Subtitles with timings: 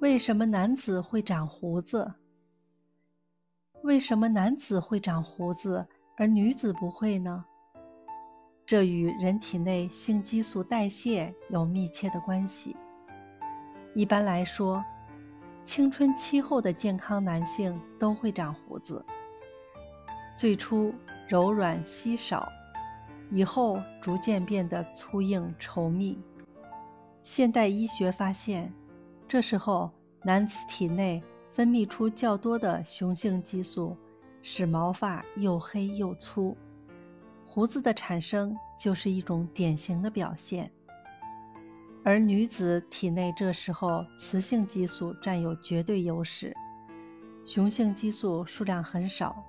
[0.00, 2.12] 为什么男子会长胡子？
[3.82, 5.86] 为什么男子会长胡子，
[6.18, 7.42] 而女子不会呢？
[8.66, 12.76] 这与人体内性激素代谢有密切的关系。
[13.94, 14.84] 一般来说，
[15.64, 19.02] 青春期后的健康男性都会长胡子，
[20.36, 20.94] 最初
[21.26, 22.52] 柔软稀少，
[23.30, 26.22] 以后逐渐变得粗硬稠密。
[27.22, 28.70] 现代医学发现。
[29.28, 29.90] 这时候，
[30.22, 33.96] 男子体内分泌出较多的雄性激素，
[34.40, 36.56] 使毛发又黑又粗。
[37.44, 40.70] 胡子的产生就是一种典型的表现。
[42.04, 46.54] 而女子体内这时候雌性激素占有绝对优势，
[47.44, 49.42] 雄性激素数量很少，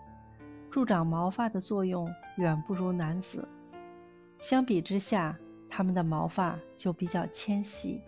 [0.72, 3.48] 助长毛发的作用远不如男子。
[4.40, 5.38] 相比之下，
[5.70, 8.02] 他们的毛发就比较纤细，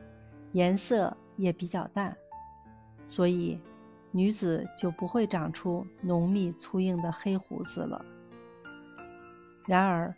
[0.54, 1.16] 颜色。
[1.40, 2.16] 也比较淡，
[3.06, 3.60] 所以
[4.12, 8.04] 女子就不会长出浓密粗硬的黑胡子了。
[9.66, 10.14] 然而，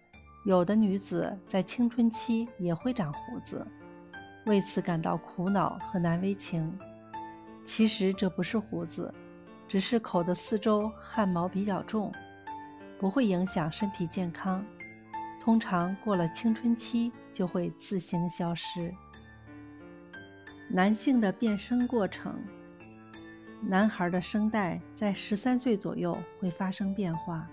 [0.45, 3.65] 有的女子在青春期也会长胡子，
[4.47, 6.77] 为此感到苦恼和难为情。
[7.63, 9.13] 其实这不是胡子，
[9.67, 12.11] 只是口的四周汗毛比较重，
[12.97, 14.65] 不会影响身体健康。
[15.39, 18.91] 通常过了青春期就会自行消失。
[20.73, 22.33] 男性的变声过程，
[23.61, 27.45] 男孩的声带在十三岁左右会发生变化，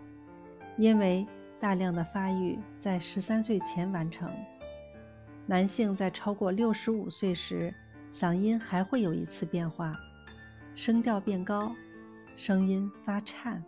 [0.76, 1.26] 因为
[1.58, 4.30] 大量的发育在十三岁前完成。
[5.46, 7.74] 男性在超过六十五岁时，
[8.12, 9.98] 嗓音还会有一次变化，
[10.76, 11.74] 声调变高，
[12.36, 13.60] 声音发颤。